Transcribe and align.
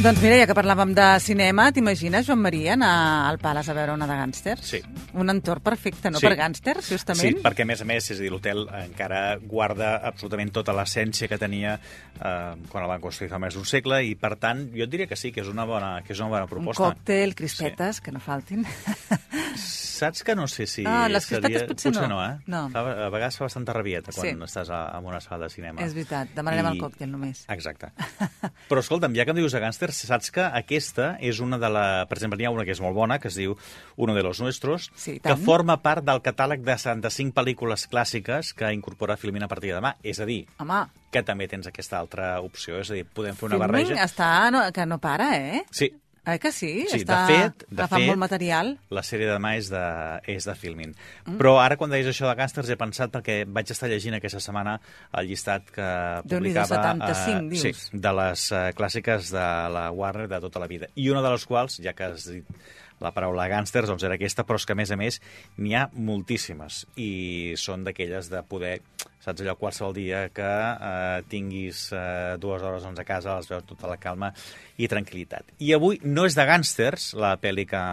Doncs 0.00 0.22
mira, 0.24 0.38
ja 0.40 0.46
que 0.48 0.54
parlàvem 0.56 0.94
de 0.96 1.06
cinema, 1.20 1.66
t'imagines, 1.76 2.24
Joan 2.24 2.40
Maria, 2.40 2.72
anar 2.72 2.92
al 3.28 3.36
Palace 3.36 3.68
a 3.68 3.74
veure 3.76 3.92
una 3.92 4.06
de 4.08 4.14
gànsters? 4.16 4.62
Sí. 4.64 4.78
Un 5.14 5.30
entorn 5.32 5.62
perfecte, 5.62 6.10
no? 6.10 6.18
Sí. 6.20 6.26
Per 6.28 6.36
gànsters, 6.38 6.88
justament? 6.92 7.38
Sí, 7.38 7.42
perquè 7.42 7.64
a 7.64 7.68
més 7.70 7.80
a 7.82 7.86
més, 7.88 8.10
és 8.12 8.18
a 8.20 8.22
dir, 8.22 8.30
l'hotel 8.30 8.66
encara 8.84 9.36
guarda 9.42 9.96
absolutament 10.06 10.52
tota 10.54 10.72
l'essència 10.76 11.26
que 11.28 11.38
tenia 11.38 11.74
eh, 11.76 12.54
quan 12.70 12.84
el 12.84 12.88
van 12.92 13.00
construir 13.02 13.30
fa 13.32 13.38
més 13.42 13.54
d'un 13.58 13.64
segle 13.66 14.02
i, 14.06 14.14
per 14.14 14.36
tant, 14.40 14.66
jo 14.74 14.84
et 14.86 14.90
diria 14.92 15.08
que 15.10 15.16
sí, 15.18 15.32
que 15.32 15.40
és 15.42 15.48
una 15.50 15.64
bona, 15.66 15.96
que 16.06 16.12
és 16.14 16.20
una 16.20 16.28
bona 16.30 16.44
Un 16.46 16.52
proposta. 16.52 16.82
còctel, 16.92 17.34
crispetes, 17.34 18.00
que 18.00 18.12
no 18.12 18.20
faltin. 18.20 18.64
Saps 20.00 20.22
que 20.24 20.34
no 20.34 20.46
sé 20.48 20.66
si... 20.66 20.84
Ah, 20.86 21.08
les 21.12 21.24
seria- 21.26 21.42
crispetes 21.42 21.68
potser 21.68 21.92
no. 21.92 22.06
no. 22.08 22.20
eh? 22.24 22.38
No. 22.48 22.62
Fa, 22.72 22.80
a 23.06 23.08
vegades 23.12 23.36
fa 23.36 23.44
bastanta 23.44 23.74
rabieta 23.76 24.12
quan 24.14 24.30
Sí. 24.30 24.44
estàs 24.46 24.70
a, 24.72 24.78
en 24.96 25.04
una 25.04 25.20
sala 25.20 25.44
de 25.44 25.50
cinema. 25.52 25.82
És 25.84 25.92
veritat, 25.92 26.30
demanarem 26.36 26.70
I- 26.70 26.72
el 26.76 26.80
còctel 26.80 27.10
només. 27.12 27.42
Exacte. 27.52 27.90
Però 28.70 28.80
escolta'm, 28.80 29.12
ja 29.18 29.26
que 29.28 29.34
em 29.34 29.40
dius 29.42 29.52
de 29.52 29.60
gàngsters, 29.60 30.00
saps 30.08 30.30
que 30.32 30.40
aquesta 30.46 31.16
és 31.20 31.40
una 31.44 31.58
de 31.60 31.68
la... 31.68 31.84
Per 32.08 32.16
exemple, 32.16 32.38
n'hi 32.40 32.48
ha 32.48 32.54
una 32.54 32.64
que 32.64 32.72
és 32.72 32.80
molt 32.80 32.96
bona, 32.96 33.18
que 33.20 33.28
es 33.28 33.36
diu 33.36 33.56
Uno 34.00 34.14
de 34.16 34.22
los 34.24 34.40
Nuestros, 34.40 34.88
Sí, 35.00 35.16
i 35.16 35.22
que 35.22 35.32
tant. 35.32 35.44
forma 35.46 35.78
part 35.80 36.04
del 36.04 36.20
catàleg 36.24 36.60
de 36.66 36.76
75 36.76 37.32
pel·lícules 37.36 37.86
clàssiques 37.88 38.52
que 38.56 38.68
incorpora 38.76 39.16
Filmin 39.16 39.46
a 39.46 39.48
partir 39.48 39.72
de 39.72 39.78
demà. 39.78 39.94
És 40.04 40.20
a 40.20 40.28
dir, 40.28 40.42
Home, 40.60 40.82
que 41.10 41.24
també 41.24 41.48
tens 41.48 41.70
aquesta 41.70 41.98
altra 41.98 42.34
opció, 42.44 42.76
és 42.82 42.92
a 42.92 42.98
dir, 42.98 43.06
podem 43.08 43.38
fer 43.38 43.48
una 43.48 43.56
Filming 43.56 43.94
barreja. 43.94 44.04
està... 44.04 44.30
No, 44.52 44.66
que 44.74 44.84
no 44.86 45.00
para, 45.00 45.32
eh? 45.38 45.64
Sí, 45.72 45.88
Eh 46.26 46.38
que 46.38 46.50
sí? 46.52 46.84
Sí, 46.90 46.98
està 47.00 47.22
de 47.24 47.32
fet, 47.32 47.62
de 47.70 47.86
fet, 47.88 48.02
molt 48.04 48.20
material. 48.20 48.74
la 48.92 49.02
sèrie 49.06 49.24
de 49.24 49.32
demà 49.32 49.54
és 49.56 49.70
de, 49.72 49.84
és 50.28 50.44
de 50.44 50.54
Filmin. 50.54 50.92
Mm. 51.24 51.38
Però 51.40 51.54
ara, 51.62 51.78
quan 51.80 51.90
deies 51.90 52.10
això 52.10 52.28
de 52.28 52.34
gàngsters, 52.36 52.68
he 52.68 52.76
pensat 52.76 53.14
perquè 53.14 53.38
vaig 53.48 53.72
estar 53.72 53.88
llegint 53.88 54.18
aquesta 54.18 54.42
setmana 54.44 54.76
el 55.16 55.30
llistat 55.30 55.72
que 55.72 55.88
publicava... 56.28 56.76
75, 56.76 57.32
eh, 57.32 57.48
dius. 57.54 57.64
Sí, 57.88 58.02
de 58.04 58.12
les 58.20 58.44
eh, 58.52 58.60
clàssiques 58.76 59.32
de 59.32 59.48
la 59.72 59.86
Warner 59.96 60.28
de 60.28 60.42
tota 60.44 60.60
la 60.60 60.68
vida. 60.68 60.92
I 60.94 61.08
una 61.14 61.24
de 61.24 61.32
les 61.32 61.48
quals, 61.48 61.80
ja 61.80 61.96
que 61.96 62.12
has 62.12 62.28
dit 62.28 62.60
la 63.00 63.12
paraula 63.16 63.48
gàngsters, 63.50 63.88
doncs 63.90 64.04
era 64.06 64.16
aquesta, 64.18 64.44
però 64.46 64.60
és 64.60 64.66
que, 64.68 64.76
a 64.76 64.78
més 64.78 64.92
a 64.92 64.98
més, 65.00 65.20
n'hi 65.58 65.74
ha 65.76 65.86
moltíssimes. 65.92 66.84
I 67.00 67.54
són 67.60 67.84
d'aquelles 67.86 68.30
de 68.32 68.42
poder, 68.48 68.74
saps 69.24 69.44
allò, 69.44 69.56
qualsevol 69.60 69.96
dia 69.96 70.26
que 70.34 70.50
eh, 70.50 71.22
tinguis 71.32 71.88
eh, 71.96 72.36
dues 72.40 72.62
hores 72.62 72.84
doncs, 72.86 73.00
a 73.00 73.08
casa, 73.08 73.38
les 73.40 73.48
veus 73.50 73.66
tota 73.68 73.90
la 73.90 73.98
calma 74.00 74.32
i 74.78 74.88
tranquil·litat. 74.90 75.56
I 75.64 75.72
avui 75.76 76.00
no 76.04 76.28
és 76.28 76.36
de 76.36 76.46
gàngsters, 76.48 77.14
la 77.20 77.36
pel·li 77.40 77.66
que 77.68 77.84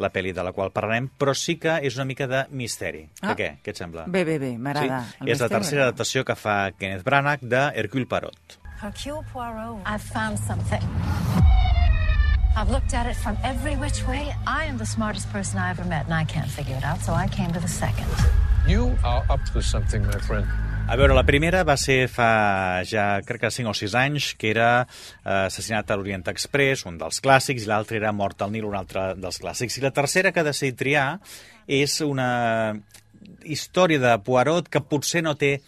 la 0.00 0.08
pel·li 0.08 0.32
de 0.32 0.44
la 0.44 0.54
qual 0.56 0.72
parlarem, 0.72 1.10
però 1.20 1.34
sí 1.36 1.58
que 1.60 1.76
és 1.84 1.98
una 1.98 2.06
mica 2.08 2.28
de 2.30 2.46
misteri. 2.56 3.04
Ah. 3.20 3.32
De 3.32 3.36
què? 3.36 3.50
Què 3.60 3.74
et 3.74 3.80
sembla? 3.82 4.06
Bé, 4.08 4.24
bé, 4.24 4.38
bé, 4.40 4.54
m'agrada. 4.56 5.02
Sí? 5.10 5.20
El 5.26 5.34
És 5.34 5.44
la 5.44 5.50
tercera 5.52 5.86
adaptació 5.88 6.24
que 6.24 6.38
fa 6.40 6.58
Kenneth 6.72 7.04
Branagh 7.04 7.44
de 7.44 7.66
Hercule 7.76 8.08
Poirot. 8.08 8.60
Hercule 8.80 9.24
Poirot, 9.32 9.84
I've 9.84 10.00
found 10.00 10.40
something. 10.40 11.59
I've 12.56 12.70
looked 12.70 12.94
at 12.94 13.06
it 13.06 13.16
from 13.16 13.36
every 13.42 13.76
which 13.76 14.06
way. 14.06 14.34
I 14.46 14.64
am 14.64 14.78
the 14.78 14.86
smartest 14.86 15.30
person 15.32 15.58
I 15.58 15.70
ever 15.70 15.84
met, 15.84 16.04
and 16.06 16.14
I 16.14 16.24
can't 16.24 16.50
figure 16.50 16.76
it 16.76 16.84
out, 16.84 17.00
so 17.00 17.12
I 17.14 17.28
came 17.28 17.52
to 17.52 17.60
the 17.60 17.68
second. 17.68 18.06
You 18.66 18.96
are 19.04 19.24
up 19.30 19.40
to 19.52 19.62
something, 19.62 20.02
my 20.06 20.18
friend. 20.18 20.46
A 20.90 20.96
veure, 20.98 21.14
la 21.14 21.22
primera 21.22 21.62
va 21.62 21.76
ser 21.78 22.08
fa 22.10 22.82
ja, 22.82 23.20
crec 23.22 23.44
que 23.44 23.50
5 23.54 23.70
o 23.70 23.74
6 23.78 23.94
anys, 23.94 24.32
que 24.34 24.50
era 24.50 24.70
eh, 24.82 25.46
Assassinat 25.46 25.90
a 25.90 25.96
l'Orient 25.96 26.26
Express, 26.32 26.82
un 26.90 26.98
dels 26.98 27.22
clàssics, 27.22 27.62
i 27.62 27.70
l'altre 27.70 28.00
era 28.00 28.10
Mort 28.10 28.42
al 28.42 28.50
Nil, 28.50 28.66
un 28.66 28.74
altre 28.74 29.12
dels 29.14 29.38
clàssics. 29.38 29.78
I 29.78 29.84
la 29.86 29.94
tercera 29.94 30.32
que 30.34 30.42
ha 30.42 30.48
decidit 30.50 30.80
triar 30.80 31.06
és 31.70 32.00
una 32.02 32.74
història 33.46 34.02
de 34.02 34.16
Poirot 34.26 34.66
que 34.68 34.82
potser 34.82 35.22
no 35.22 35.36
té 35.38 35.60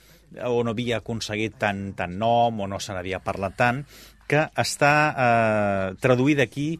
o 0.42 0.62
no 0.64 0.72
havia 0.72 0.98
aconseguit 0.98 1.54
tant, 1.60 1.92
tant 1.94 2.18
nom 2.18 2.58
o 2.64 2.66
no 2.66 2.80
se 2.80 2.96
n'havia 2.96 3.22
parlat 3.22 3.54
tant, 3.60 3.82
que 4.32 4.46
està 4.58 4.92
eh, 5.12 5.88
traduïda 6.00 6.46
aquí 6.48 6.76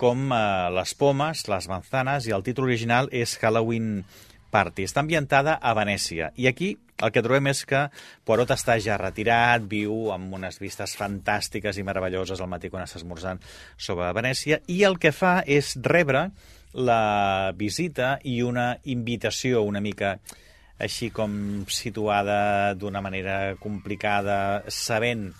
com 0.00 0.30
eh, 0.34 0.38
Les 0.76 0.94
pomes, 0.98 1.46
les 1.48 1.68
manzanes, 1.70 2.26
i 2.26 2.34
el 2.34 2.44
títol 2.46 2.66
original 2.66 3.08
és 3.14 3.36
Halloween 3.40 4.02
Party. 4.50 4.86
Està 4.88 5.04
ambientada 5.04 5.56
a 5.62 5.72
Venècia. 5.78 6.32
I 6.36 6.50
aquí 6.50 6.74
el 7.04 7.12
que 7.12 7.22
trobem 7.24 7.50
és 7.50 7.62
que 7.68 7.82
Poirot 8.26 8.52
està 8.54 8.78
ja 8.80 8.96
retirat, 9.00 9.64
viu 9.68 10.10
amb 10.14 10.32
unes 10.38 10.58
vistes 10.62 10.96
fantàstiques 10.96 11.76
i 11.76 11.84
meravelloses 11.86 12.40
al 12.40 12.50
matí 12.50 12.70
quan 12.72 12.86
està 12.86 13.00
esmorzant 13.00 13.42
sobre 13.76 14.08
Venècia, 14.16 14.60
i 14.72 14.82
el 14.88 14.98
que 14.98 15.12
fa 15.12 15.38
és 15.46 15.74
rebre 15.84 16.30
la 16.76 17.52
visita 17.56 18.16
i 18.24 18.40
una 18.44 18.74
invitació 18.84 19.62
una 19.64 19.80
mica 19.80 20.18
així 20.82 21.08
com 21.08 21.64
situada 21.72 22.74
d'una 22.76 23.00
manera 23.00 23.54
complicada, 23.60 24.64
sabent 24.68 25.30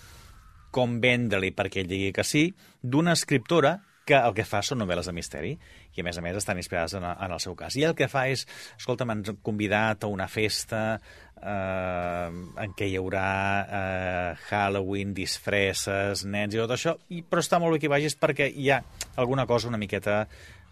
com 0.73 0.97
vendre-li 1.03 1.53
perquè 1.55 1.83
ell 1.83 1.91
digui 1.91 2.13
que 2.15 2.25
sí, 2.27 2.49
d'una 2.81 3.15
escriptora 3.17 3.77
que 4.07 4.15
el 4.15 4.33
que 4.33 4.45
fa 4.47 4.61
són 4.63 4.79
novel·les 4.79 5.09
de 5.09 5.13
misteri 5.15 5.51
i 5.97 6.01
a 6.01 6.03
més 6.07 6.17
a 6.17 6.21
més 6.23 6.37
estan 6.39 6.59
inspirades 6.61 6.95
en, 6.95 7.03
en 7.03 7.33
el 7.35 7.41
seu 7.43 7.57
cas. 7.59 7.75
I 7.75 7.83
el 7.89 7.95
que 7.97 8.07
fa 8.07 8.23
és, 8.31 8.45
escolta, 8.77 9.03
m'han 9.07 9.23
convidat 9.43 10.05
a 10.05 10.11
una 10.11 10.29
festa 10.31 10.81
eh, 10.95 12.27
en 12.63 12.75
què 12.77 12.87
hi 12.87 12.95
haurà 12.99 13.31
eh, 13.79 14.45
Halloween, 14.47 15.11
disfresses, 15.17 16.23
nens 16.23 16.55
i 16.55 16.61
tot 16.61 16.75
això, 16.77 16.95
i, 17.11 17.19
però 17.27 17.43
està 17.43 17.59
molt 17.59 17.75
bé 17.75 17.81
que 17.83 17.91
vagis 17.91 18.15
perquè 18.19 18.47
hi 18.47 18.69
ha 18.71 18.79
alguna 19.19 19.45
cosa 19.49 19.67
una 19.67 19.81
miqueta 19.81 20.21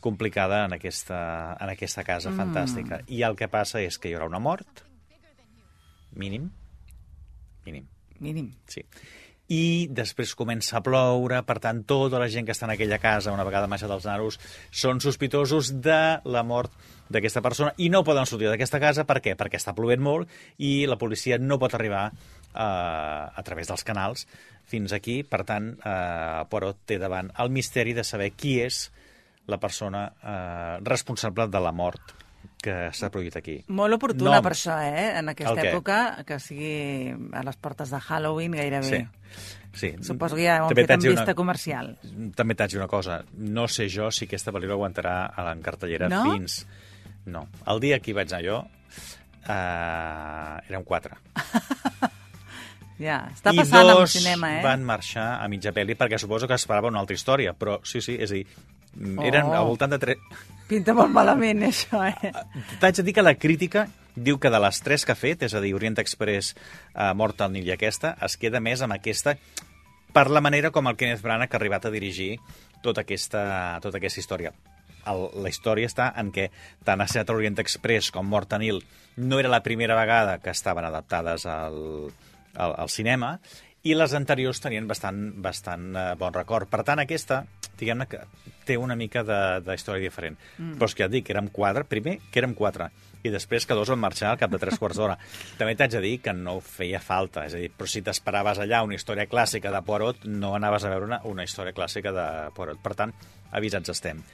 complicada 0.06 0.64
en 0.70 0.78
aquesta, 0.78 1.18
en 1.60 1.74
aquesta 1.74 2.06
casa 2.08 2.32
mm. 2.32 2.40
fantàstica. 2.40 3.02
I 3.12 3.26
el 3.28 3.36
que 3.36 3.52
passa 3.52 3.84
és 3.84 4.00
que 4.00 4.08
hi 4.08 4.16
haurà 4.16 4.30
una 4.32 4.40
mort, 4.40 4.86
mínim, 6.16 6.48
mínim, 7.68 7.90
Mínim. 8.20 8.54
Sí. 8.68 8.84
I 9.52 9.88
després 9.94 10.34
comença 10.38 10.80
a 10.80 10.82
ploure, 10.82 11.42
per 11.46 11.60
tant, 11.62 11.84
tota 11.86 12.18
la 12.22 12.30
gent 12.34 12.48
que 12.48 12.54
està 12.56 12.66
en 12.66 12.74
aquella 12.74 12.98
casa, 13.02 13.34
una 13.34 13.46
vegada 13.46 13.70
marxat 13.70 13.94
els 13.94 14.08
naros, 14.10 14.40
són 14.74 15.02
sospitosos 15.04 15.70
de 15.86 16.00
la 16.26 16.42
mort 16.42 16.74
d'aquesta 17.14 17.44
persona 17.46 17.76
i 17.78 17.92
no 17.94 18.04
poden 18.04 18.26
sortir 18.26 18.50
d'aquesta 18.50 18.82
casa. 18.82 19.06
Per 19.06 19.20
què? 19.22 19.36
Perquè 19.38 19.62
està 19.62 19.76
plovent 19.78 20.02
molt 20.02 20.32
i 20.58 20.88
la 20.90 20.98
policia 20.98 21.38
no 21.38 21.60
pot 21.62 21.78
arribar 21.78 22.08
eh, 22.10 22.58
a 22.58 23.46
través 23.46 23.70
dels 23.70 23.86
canals 23.86 24.26
fins 24.66 24.98
aquí. 24.98 25.22
Per 25.22 25.44
tant, 25.46 25.76
eh, 25.78 26.44
Poirot 26.50 26.82
té 26.90 26.98
davant 26.98 27.30
el 27.38 27.54
misteri 27.54 27.94
de 27.94 28.04
saber 28.04 28.32
qui 28.34 28.58
és 28.66 28.88
la 29.46 29.62
persona 29.62 30.08
eh, 30.10 30.78
responsable 30.82 31.46
de 31.54 31.62
la 31.62 31.76
mort 31.76 32.25
que 32.66 32.76
s'ha 32.98 33.12
produït 33.14 33.36
aquí. 33.38 33.60
Molt 33.78 33.98
oportuna 33.98 34.38
Noms. 34.38 34.46
per 34.48 34.54
això, 34.56 34.78
eh? 34.82 35.06
En 35.20 35.30
aquesta 35.32 35.56
què? 35.60 35.68
època, 35.72 36.00
que 36.28 36.40
sigui 36.42 37.14
a 37.34 37.44
les 37.46 37.60
portes 37.62 37.94
de 37.94 38.00
Halloween 38.08 38.58
gairebé. 38.58 38.90
Sí. 38.90 39.04
Sí. 39.76 39.92
Suposo 40.08 40.38
que 40.40 40.46
ja 40.48 40.62
ho 40.64 40.70
han 40.70 40.78
fet 40.78 40.94
amb 40.96 41.04
vista 41.04 41.36
comercial. 41.36 41.94
També 42.38 42.56
t'haig 42.56 42.78
una 42.80 42.88
cosa. 42.88 43.20
No 43.36 43.68
sé 43.68 43.90
jo 43.92 44.10
si 44.16 44.26
aquesta 44.30 44.54
pel·lícula 44.56 44.78
aguantarà 44.80 45.16
a 45.28 45.48
la 45.50 45.56
cartellera 45.62 46.10
No? 46.10 46.24
fins... 46.32 46.64
No. 47.26 47.48
El 47.66 47.80
dia 47.82 47.98
que 48.00 48.12
hi 48.12 48.14
vaig 48.14 48.30
anar 48.30 48.44
jo, 48.46 48.60
eh, 49.50 50.70
érem 50.70 50.84
quatre. 50.86 51.18
Ja, 52.96 53.26
està 53.28 53.52
I 53.52 53.60
passant 53.60 53.90
dos 53.90 53.98
al 54.06 54.08
cinema, 54.08 54.54
eh? 54.56 54.62
van 54.64 54.86
marxar 54.88 55.26
a 55.44 55.48
mitja 55.52 55.74
pel·li 55.76 55.98
perquè 56.00 56.16
suposo 56.22 56.48
que 56.48 56.56
esperava 56.56 56.88
una 56.88 57.02
altra 57.04 57.18
història. 57.18 57.52
Però 57.52 57.82
sí, 57.84 58.00
sí, 58.00 58.16
és 58.16 58.32
a 58.32 58.38
dir, 58.38 58.46
eren 58.96 59.46
Oh. 59.52 59.54
al 59.54 59.66
voltant 59.70 59.92
de 59.92 60.00
tres... 60.00 60.18
Pinta 60.66 60.96
molt 60.98 61.12
malament, 61.14 61.62
això, 61.68 62.00
eh? 62.08 62.32
T'haig 62.82 62.96
de 62.98 63.04
dir 63.06 63.14
que 63.14 63.22
la 63.22 63.36
crítica 63.38 63.86
diu 64.16 64.40
que 64.40 64.50
de 64.50 64.60
les 64.64 64.80
tres 64.82 65.04
que 65.06 65.12
ha 65.14 65.20
fet, 65.20 65.44
és 65.46 65.54
a 65.54 65.62
dir, 65.62 65.76
Orient 65.78 66.00
Express, 66.02 66.56
eh, 66.96 67.12
Mort 67.14 67.42
al 67.42 67.52
Nil 67.54 67.68
i 67.68 67.74
aquesta, 67.76 68.16
es 68.26 68.38
queda 68.42 68.62
més 68.64 68.82
amb 68.82 68.96
aquesta 68.96 69.36
per 70.16 70.30
la 70.32 70.40
manera 70.42 70.72
com 70.72 70.88
el 70.88 70.96
Kenneth 70.96 71.22
Branagh 71.22 71.52
ha 71.52 71.60
arribat 71.60 71.86
a 71.86 71.92
dirigir 71.92 72.38
tota 72.82 73.04
aquesta, 73.04 73.78
tota 73.84 74.00
aquesta 74.00 74.22
història. 74.22 74.54
El, 75.06 75.26
la 75.44 75.52
història 75.52 75.90
està 75.90 76.08
en 76.18 76.32
què 76.34 76.48
tant 76.88 77.04
Assassinat 77.04 77.30
a 77.30 77.36
l'Orient 77.36 77.60
Express 77.62 78.10
com 78.16 78.26
Mort 78.26 78.56
a 78.56 78.58
Nil 78.58 78.80
no 79.18 79.38
era 79.38 79.52
la 79.52 79.62
primera 79.62 79.94
vegada 80.00 80.40
que 80.40 80.50
estaven 80.56 80.88
adaptades 80.88 81.46
al, 81.46 82.10
al, 82.56 82.74
al 82.74 82.90
cinema 82.90 83.36
i 83.86 83.94
les 83.94 84.14
anteriors 84.18 84.60
tenien 84.64 84.88
bastant, 84.90 85.20
bastant 85.46 85.92
eh, 85.94 86.06
bon 86.18 86.34
record. 86.34 86.70
Per 86.72 86.82
tant, 86.86 87.02
aquesta, 87.04 87.44
diguem-ne 87.78 88.08
que 88.10 88.24
té 88.66 88.80
una 88.82 88.96
mica 88.98 89.22
de, 89.24 89.42
de 89.62 89.76
història 89.78 90.08
diferent. 90.08 90.40
Mm. 90.58 90.80
Però 90.80 90.90
és 90.90 90.96
que 90.96 91.04
ja 91.06 91.10
et 91.10 91.14
dic, 91.14 91.30
érem 91.30 91.52
quatre, 91.54 91.86
primer 91.90 92.16
que 92.32 92.42
érem 92.42 92.56
quatre, 92.58 92.90
i 93.26 93.34
després 93.34 93.68
que 93.70 93.78
dos 93.78 93.92
van 93.94 94.02
marxar 94.02 94.32
al 94.32 94.40
cap 94.42 94.54
de 94.54 94.62
tres 94.62 94.80
quarts 94.82 94.98
d'hora. 94.98 95.20
També 95.60 95.76
t'haig 95.78 95.94
de 95.98 96.02
dir 96.02 96.16
que 96.26 96.34
no 96.34 96.58
feia 96.66 97.02
falta, 97.04 97.46
és 97.46 97.54
a 97.54 97.62
dir, 97.62 97.70
però 97.78 97.90
si 97.92 98.02
t'esperaves 98.06 98.64
allà 98.64 98.82
una 98.88 98.98
història 98.98 99.28
clàssica 99.30 99.74
de 99.74 99.84
Poirot, 99.86 100.26
no 100.26 100.56
anaves 100.58 100.86
a 100.86 100.96
veure 100.96 101.12
una, 101.12 101.22
una 101.30 101.46
història 101.46 101.76
clàssica 101.78 102.16
de 102.16 102.26
Poirot. 102.58 102.82
Per 102.82 102.98
tant, 102.98 103.14
avisats 103.54 103.94
estem. 103.94 104.26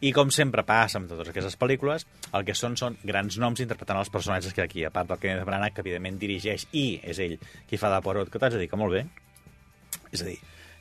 I 0.00 0.12
com 0.12 0.28
sempre 0.34 0.64
passa 0.68 0.98
amb 1.00 1.08
totes 1.08 1.30
aquestes 1.32 1.56
pel·lícules, 1.56 2.04
el 2.36 2.44
que 2.44 2.54
són 2.54 2.76
són 2.76 2.98
grans 3.04 3.38
noms 3.40 3.62
interpretant 3.64 4.02
els 4.02 4.10
personatges 4.12 4.52
que 4.52 4.66
aquí, 4.66 4.84
a 4.84 4.90
part 4.92 5.08
del 5.08 5.18
Kenneth 5.22 5.46
Branagh, 5.48 5.72
que 5.72 5.80
evidentment 5.80 6.18
dirigeix 6.20 6.66
i 6.72 7.00
és 7.02 7.18
ell 7.24 7.38
qui 7.68 7.80
fa 7.80 7.92
de 7.94 8.02
Poirot, 8.04 8.28
que 8.28 8.38
t'haig 8.38 8.58
de 8.58 8.60
dir 8.64 8.68
que 8.68 8.76
molt 8.76 8.92
bé. 8.92 9.06
És 10.12 10.22
a 10.22 10.28
dir, 10.28 10.36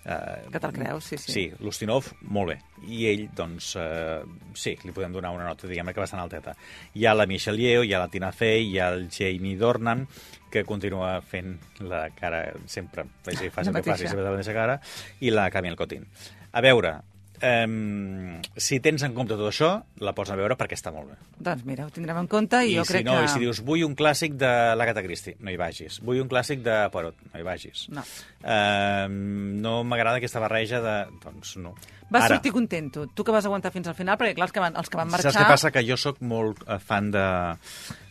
Eh, 0.05 0.49
Que 0.53 0.59
te'l 0.61 0.71
creus, 0.71 1.03
sí, 1.09 1.17
sí. 1.17 1.31
Sí, 1.33 1.43
l'Ustinov, 1.65 2.11
molt 2.29 2.51
bé. 2.51 2.55
I 2.85 3.07
ell, 3.09 3.23
doncs, 3.33 3.71
eh, 3.81 4.21
sí, 4.53 4.75
li 4.85 4.93
podem 4.93 5.15
donar 5.15 5.31
una 5.33 5.47
nota, 5.47 5.65
diguem 5.65 5.89
que 5.89 6.03
bastant 6.03 6.21
alteta. 6.21 6.53
Hi 6.93 7.07
ha 7.07 7.15
la 7.15 7.25
Michelle 7.25 7.57
Yeoh, 7.57 7.81
hi 7.83 7.95
ha 7.95 8.03
la 8.03 8.11
Tina 8.13 8.29
Fey, 8.31 8.67
hi 8.69 8.77
ha 8.77 8.91
el 8.93 9.07
Jamie 9.09 9.57
Dornan, 9.57 10.05
que 10.53 10.63
continua 10.63 11.21
fent 11.25 11.57
la 11.79 12.11
cara 12.13 12.53
sempre, 12.67 13.07
faci 13.25 13.71
La 13.71 13.79
el 13.79 13.83
que 13.83 13.91
faci, 13.95 14.05
sempre 14.05 14.21
de 14.21 14.29
la 14.29 14.35
mateixa 14.37 14.53
cara, 14.53 14.79
i 15.25 15.33
la 15.33 15.49
Camille 15.49 15.75
Cotin. 15.75 16.05
A 16.53 16.61
veure, 16.61 16.99
eh, 17.41 18.39
si 18.57 18.79
tens 18.83 19.03
en 19.07 19.15
compte 19.17 19.37
tot 19.37 19.49
això, 19.49 19.71
la 20.03 20.13
pots 20.17 20.31
anar 20.31 20.39
a 20.39 20.43
veure 20.43 20.57
perquè 20.59 20.77
està 20.77 20.93
molt 20.95 21.11
bé. 21.11 21.17
Doncs 21.37 21.65
mira, 21.67 21.87
ho 21.87 21.93
tindrem 21.93 22.21
en 22.23 22.29
compte 22.31 22.61
i, 22.63 22.73
I, 22.73 22.77
jo 22.79 22.85
si 22.87 22.95
crec 22.95 23.07
no, 23.07 23.17
que... 23.19 23.27
i 23.27 23.33
si 23.33 23.43
dius, 23.43 23.61
vull 23.65 23.85
un 23.87 23.97
clàssic 23.97 24.37
de 24.39 24.51
l'Agatha 24.77 25.03
Christie, 25.05 25.35
no 25.39 25.53
hi 25.53 25.59
vagis. 25.59 25.99
Vull 26.05 26.21
un 26.23 26.31
clàssic 26.31 26.63
de 26.65 26.77
Poirot, 26.93 27.19
no 27.31 27.41
hi 27.41 27.45
vagis. 27.47 27.87
No. 27.95 28.05
Eh, 28.41 29.07
no 29.09 29.77
m'agrada 29.87 30.21
aquesta 30.21 30.43
barreja 30.43 30.81
de... 30.83 30.95
Doncs 31.25 31.55
no. 31.63 31.75
Vas 32.09 32.27
Ara, 32.27 32.35
sortir 32.35 32.53
content, 32.53 32.91
tu. 32.93 33.07
Tu 33.17 33.23
que 33.25 33.33
vas 33.33 33.45
aguantar 33.49 33.71
fins 33.73 33.89
al 33.89 33.95
final, 33.97 34.19
perquè 34.19 34.35
clar, 34.37 34.45
els 34.45 34.53
que 34.53 34.61
van, 34.61 34.75
els 34.77 34.91
que 34.91 34.99
van 34.99 35.09
marxar... 35.09 35.31
Saps 35.31 35.41
què 35.41 35.49
passa? 35.49 35.71
Que 35.73 35.81
jo 35.87 35.97
sóc 35.97 36.21
molt 36.21 36.61
eh, 36.67 36.77
fan 36.83 37.09
de, 37.15 37.25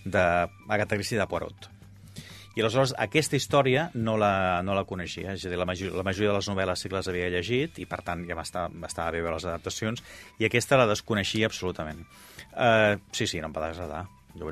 de 0.05 0.25
Agatha 0.67 0.99
Christie 0.99 1.21
de 1.21 1.29
Poirot. 1.31 1.71
I 2.55 2.63
aleshores 2.63 2.93
aquesta 3.03 3.35
història 3.37 3.89
no 3.95 4.17
la, 4.21 4.63
no 4.63 4.77
la 4.79 4.85
coneixia. 4.87 5.33
És 5.35 5.47
a 5.47 5.51
dir, 5.51 5.59
la, 5.59 5.67
major, 5.67 5.95
la 5.99 6.05
majoria 6.07 6.31
de 6.31 6.37
les 6.39 6.49
novel·les 6.53 6.85
sí 6.85 6.89
que 6.91 6.95
les 6.99 7.09
havia 7.11 7.31
llegit 7.33 7.81
i, 7.83 7.87
per 7.91 8.03
tant, 8.07 8.23
ja 8.29 8.37
m'estava 8.39 9.11
bé 9.11 9.21
veure 9.23 9.37
les 9.41 9.47
adaptacions 9.51 10.05
i 10.39 10.47
aquesta 10.47 10.79
la 10.79 10.87
desconeixia 10.91 11.51
absolutament. 11.51 12.05
Uh, 12.55 13.01
sí, 13.11 13.27
sí, 13.27 13.41
no 13.43 13.51
em 13.51 13.57
va 13.57 13.69
desagradar. 13.73 14.05
Jo, 14.35 14.49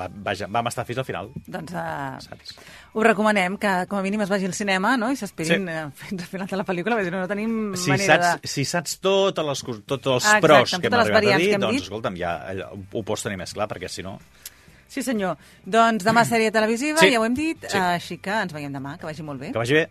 va, 0.00 0.06
vaja, 0.08 0.46
vam 0.48 0.64
estar 0.70 0.86
fins 0.88 1.02
al 1.02 1.04
final, 1.04 1.26
Doncs 1.44 1.74
uh, 1.76 2.14
saps? 2.24 2.54
us 2.96 3.04
recomanem 3.04 3.58
que 3.60 3.72
com 3.84 3.98
a 3.98 4.04
mínim 4.06 4.22
es 4.24 4.30
vagi 4.32 4.48
al 4.48 4.54
cinema 4.56 4.94
no? 4.96 5.10
i 5.12 5.18
s'esperin 5.20 5.66
Sí. 5.68 5.74
sí. 5.74 6.06
fins 6.06 6.22
al 6.24 6.30
final 6.30 6.48
de 6.48 6.56
la 6.56 6.64
pel·lícula, 6.64 6.96
perquè 6.96 7.10
si 7.10 7.12
no, 7.12 7.20
no 7.20 7.28
tenim 7.28 7.74
Si 7.76 7.92
manera 7.92 8.16
saps, 8.16 8.40
de... 8.46 8.48
si 8.48 8.64
saps 8.64 8.96
totes 9.04 9.44
les, 9.44 9.62
tots 9.84 10.08
els 10.14 10.24
Ah, 10.24 10.38
exacte, 10.38 10.46
pros 10.46 10.72
que 10.80 10.88
hem 10.88 10.96
arribat 11.02 11.28
a 11.34 11.36
dir, 11.42 11.50
doncs, 11.60 11.82
escolta'm, 11.84 12.16
ja 12.16 12.32
allò, 12.48 12.70
ho 12.80 13.02
pots 13.04 13.26
tenir 13.28 13.36
més 13.42 13.52
clar, 13.52 13.68
perquè 13.68 13.92
si 13.92 14.04
no... 14.08 14.16
Sí, 14.88 15.02
senyor. 15.02 15.36
Doncs 15.66 16.04
demà 16.06 16.24
sèrie 16.30 16.50
televisiva, 16.54 16.98
Sí. 17.00 17.10
ja 17.12 17.20
ho 17.20 17.24
hem 17.26 17.34
dit, 17.34 17.64
Sí. 17.68 17.78
així 17.78 18.18
que 18.22 18.30
ens 18.30 18.52
veiem 18.52 18.72
demà, 18.72 18.96
que 18.98 19.06
vagi 19.06 19.22
molt 19.22 19.40
bé. 19.40 19.52
Que 19.52 19.58
vagi 19.58 19.74
bé. 19.74 19.88